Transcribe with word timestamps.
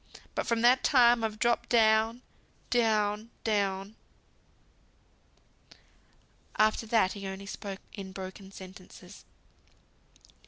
But 0.33 0.47
from 0.47 0.61
that 0.61 0.83
time 0.83 1.23
I've 1.23 1.37
dropped 1.37 1.69
down, 1.69 2.23
down, 2.71 3.29
down." 3.43 3.95
After 6.57 6.87
that 6.87 7.13
he 7.13 7.27
only 7.27 7.45
spoke 7.45 7.81
in 7.93 8.11
broken 8.11 8.51
sentences. 8.51 9.25